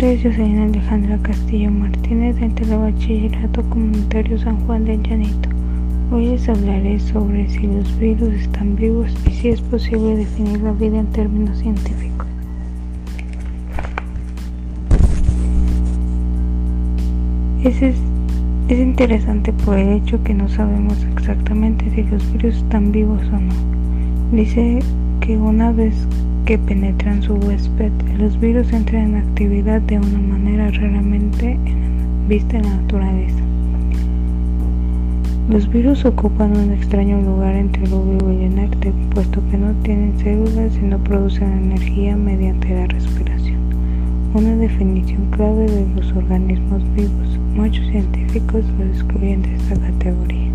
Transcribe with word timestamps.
nombre 0.00 0.14
es 0.14 0.22
Jocelyn 0.22 0.60
Alejandra 0.60 1.18
Castillo 1.18 1.70
Martínez 1.70 2.34
del 2.36 2.54
Telebachillerato 2.54 3.62
Comunitario 3.64 4.38
San 4.38 4.58
Juan 4.64 4.86
del 4.86 5.02
Llanito. 5.02 5.50
Hoy 6.10 6.28
les 6.28 6.48
hablaré 6.48 6.98
sobre 6.98 7.46
si 7.50 7.66
los 7.66 7.98
virus 7.98 8.32
están 8.32 8.76
vivos 8.76 9.10
y 9.26 9.30
si 9.32 9.48
es 9.50 9.60
posible 9.60 10.16
definir 10.16 10.62
la 10.62 10.72
vida 10.72 11.00
en 11.00 11.06
términos 11.08 11.58
científicos. 11.58 12.26
Es, 17.62 17.82
es, 17.82 17.98
interesante 18.70 19.52
por 19.52 19.76
el 19.76 19.98
hecho 19.98 20.22
que 20.24 20.32
no 20.32 20.48
sabemos 20.48 20.96
exactamente 21.14 21.84
si 21.94 22.04
los 22.04 22.32
virus 22.32 22.56
están 22.56 22.90
vivos 22.90 23.20
o 23.34 23.38
no. 23.38 23.52
Dice 24.32 24.78
que 25.20 25.36
una 25.36 25.72
vez 25.72 25.94
que 26.50 26.58
penetran 26.58 27.22
su 27.22 27.34
huésped, 27.34 27.92
los 28.18 28.40
virus 28.40 28.72
entran 28.72 29.14
en 29.14 29.16
actividad 29.18 29.80
de 29.82 29.98
una 29.98 30.18
manera 30.18 30.68
raramente 30.72 31.56
vista 32.26 32.56
en 32.56 32.64
la 32.64 32.76
naturaleza. 32.78 33.38
Los 35.48 35.70
virus 35.70 36.04
ocupan 36.04 36.56
un 36.56 36.72
extraño 36.72 37.22
lugar 37.22 37.54
entre 37.54 37.86
lo 37.86 38.02
vivo 38.02 38.32
y 38.32 38.46
inerte, 38.46 38.92
puesto 39.14 39.40
que 39.48 39.58
no 39.58 39.72
tienen 39.84 40.18
células 40.18 40.76
y 40.76 40.86
no 40.86 40.98
producen 40.98 41.52
energía 41.52 42.16
mediante 42.16 42.74
la 42.74 42.88
respiración. 42.88 43.60
Una 44.34 44.56
definición 44.56 45.30
clave 45.30 45.66
de 45.66 45.86
los 45.94 46.10
organismos 46.16 46.82
vivos. 46.96 47.38
Muchos 47.54 47.86
científicos 47.92 48.64
los 48.76 48.88
excluyen 48.88 49.42
de 49.42 49.54
esta 49.54 49.76
categoría. 49.76 50.50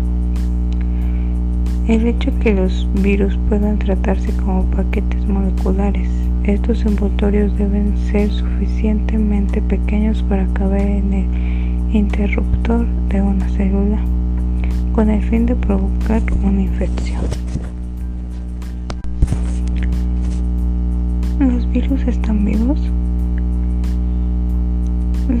El 1.88 2.04
hecho 2.04 2.36
que 2.40 2.52
los 2.52 2.84
virus 2.94 3.38
puedan 3.48 3.78
tratarse 3.78 4.32
como 4.38 4.64
paquetes 4.72 5.24
moleculares, 5.28 6.08
estos 6.42 6.84
envoltorios 6.84 7.56
deben 7.56 7.96
ser 8.10 8.28
suficientemente 8.28 9.62
pequeños 9.62 10.20
para 10.24 10.48
caber 10.48 10.84
en 10.84 11.12
el 11.12 11.96
interruptor 11.96 12.84
de 13.08 13.22
una 13.22 13.48
célula 13.50 14.00
con 14.94 15.10
el 15.10 15.22
fin 15.22 15.46
de 15.46 15.54
provocar 15.54 16.22
una 16.42 16.62
infección. 16.62 17.22
¿Los 21.38 21.70
virus 21.70 22.02
están 22.08 22.44
vivos? 22.44 22.80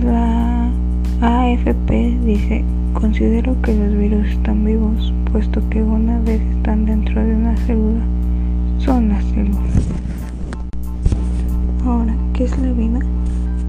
La 0.04 0.70
AFP 1.22 2.20
dice, 2.24 2.64
considero 2.92 3.60
que 3.62 3.74
los 3.74 3.98
virus 3.98 4.28
están 4.28 4.64
vivos 4.64 5.12
puesto 5.36 5.60
que 5.68 5.82
la 12.62 12.72
vida? 12.72 13.00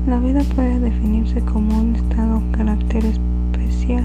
La 0.07 0.19
vida 0.19 0.41
puede 0.55 0.80
definirse 0.80 1.41
como 1.41 1.80
un 1.80 1.95
estado 1.95 2.38
o 2.38 2.52
carácter 2.52 3.03
especial 3.05 4.03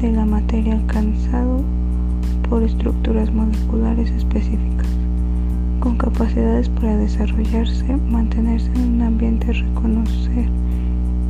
de 0.00 0.12
la 0.12 0.24
materia 0.24 0.74
alcanzado 0.74 1.62
por 2.48 2.62
estructuras 2.62 3.32
moleculares 3.32 4.10
específicas, 4.10 4.88
con 5.80 5.96
capacidades 5.96 6.68
para 6.70 6.96
desarrollarse, 6.96 7.96
mantenerse 8.10 8.70
en 8.74 8.94
un 8.94 9.02
ambiente, 9.02 9.52
reconocer 9.52 10.48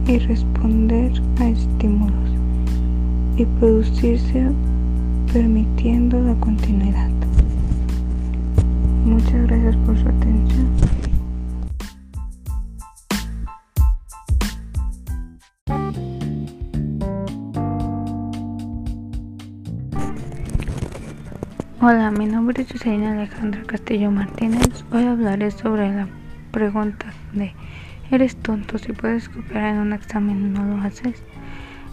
y 0.06 0.18
responder 0.18 1.12
a 1.40 1.48
estímulos 1.48 2.30
y 3.36 3.44
producirse 3.60 4.50
permitiendo 5.32 6.20
la 6.20 6.34
continuidad. 6.36 7.10
Muchas 9.04 9.46
gracias 9.46 9.76
por 9.76 9.98
su 9.98 10.08
atención. 10.08 10.87
Hola, 21.80 22.10
mi 22.10 22.26
nombre 22.26 22.60
es 22.60 22.72
Jocelyn 22.72 23.04
Alejandra 23.04 23.62
Castillo 23.62 24.10
Martínez. 24.10 24.84
Hoy 24.90 25.04
hablaré 25.04 25.52
sobre 25.52 25.88
la 25.94 26.08
pregunta 26.50 27.06
de 27.32 27.54
¿Eres 28.10 28.34
tonto 28.34 28.78
si 28.78 28.92
puedes 28.92 29.28
copiar 29.28 29.74
en 29.74 29.78
un 29.78 29.92
examen 29.92 30.52
no 30.52 30.64
lo 30.64 30.82
haces? 30.82 31.22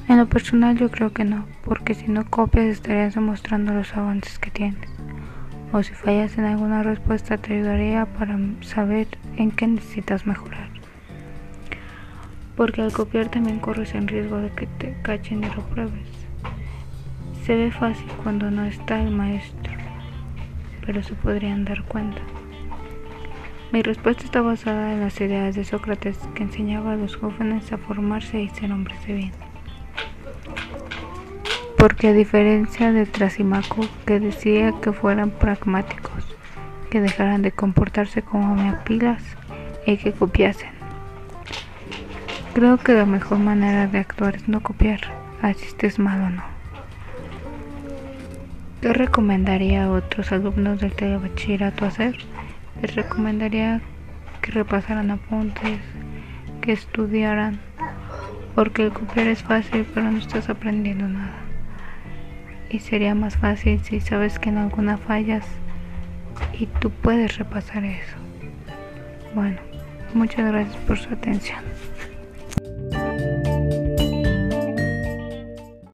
En 0.07 0.17
lo 0.17 0.25
personal 0.25 0.75
yo 0.75 0.89
creo 0.89 1.13
que 1.13 1.23
no, 1.23 1.45
porque 1.63 1.93
si 1.93 2.07
no 2.07 2.27
copias 2.27 2.65
estarías 2.65 3.13
demostrando 3.13 3.75
los 3.75 3.95
avances 3.95 4.39
que 4.39 4.49
tienes. 4.49 4.89
O 5.71 5.83
si 5.83 5.93
fallas 5.93 6.35
en 6.39 6.45
alguna 6.45 6.81
respuesta 6.81 7.37
te 7.37 7.53
ayudaría 7.53 8.07
para 8.07 8.39
saber 8.61 9.07
en 9.37 9.51
qué 9.51 9.67
necesitas 9.67 10.25
mejorar. 10.25 10.69
Porque 12.55 12.81
al 12.81 12.91
copiar 12.91 13.29
también 13.29 13.59
corres 13.59 13.93
en 13.93 14.07
riesgo 14.07 14.37
de 14.37 14.49
que 14.49 14.65
te 14.65 14.97
cachen 15.03 15.43
y 15.43 15.47
repruebes. 15.47 16.25
Se 17.45 17.55
ve 17.55 17.69
fácil 17.69 18.07
cuando 18.23 18.49
no 18.49 18.65
está 18.65 18.99
el 18.99 19.11
maestro, 19.11 19.64
pero 20.85 21.03
se 21.03 21.13
podrían 21.13 21.65
dar 21.65 21.83
cuenta. 21.83 22.21
Mi 23.71 23.81
respuesta 23.81 24.23
está 24.23 24.41
basada 24.41 24.93
en 24.93 25.01
las 25.01 25.19
ideas 25.19 25.55
de 25.55 25.65
Sócrates 25.65 26.17
que 26.33 26.43
enseñaba 26.43 26.93
a 26.93 26.95
los 26.95 27.15
jóvenes 27.15 27.71
a 27.71 27.77
formarse 27.77 28.41
y 28.41 28.49
ser 28.49 28.71
hombres 28.71 29.05
de 29.05 29.13
bien 29.13 29.31
porque 31.85 32.07
a 32.07 32.13
diferencia 32.13 32.91
de 32.91 33.05
Trasimaco, 33.05 33.85
que 34.07 34.19
decía 34.19 34.73
que 34.81 34.91
fueran 34.91 35.29
pragmáticos, 35.29 36.25
que 36.89 36.99
dejaran 36.99 37.43
de 37.43 37.51
comportarse 37.51 38.23
como 38.23 38.55
meapilas 38.55 39.21
y 39.85 39.97
que 39.97 40.11
copiasen. 40.11 40.71
Creo 42.55 42.77
que 42.77 42.95
la 42.95 43.05
mejor 43.05 43.37
manera 43.37 43.85
de 43.85 43.99
actuar 43.99 44.35
es 44.35 44.47
no 44.47 44.61
copiar, 44.61 45.01
así 45.43 45.65
estés 45.65 45.99
mal 45.99 46.21
o 46.21 46.29
no. 46.31 46.54
¿Qué 48.81 48.93
recomendaría 48.93 49.85
a 49.85 49.91
otros 49.91 50.31
alumnos 50.31 50.79
del 50.79 50.93
telebachillerato 50.93 51.85
hacer? 51.85 52.17
Les 52.81 52.95
recomendaría 52.95 53.81
que 54.41 54.51
repasaran 54.51 55.11
apuntes, 55.11 55.79
que 56.61 56.73
estudiaran, 56.73 57.59
porque 58.53 58.83
el 58.85 58.91
copiar 58.91 59.27
es 59.27 59.43
fácil, 59.43 59.85
pero 59.93 60.11
no 60.11 60.19
estás 60.19 60.49
aprendiendo 60.49 61.07
nada 61.07 61.45
y 62.69 62.79
sería 62.79 63.15
más 63.15 63.37
fácil 63.37 63.79
si 63.83 63.99
sabes 64.01 64.39
que 64.39 64.49
en 64.49 64.57
alguna 64.57 64.97
fallas 64.97 65.45
y 66.59 66.65
tú 66.65 66.89
puedes 66.89 67.37
repasar 67.37 67.83
eso. 67.85 68.17
Bueno, 69.33 69.57
muchas 70.13 70.51
gracias 70.51 70.75
por 70.83 70.97
su 70.97 71.13
atención. 71.13 71.59